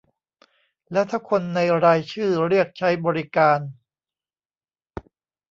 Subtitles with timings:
[0.91, 3.59] แล้วถ้าคนในรายชื่อเรียกใช้บริการ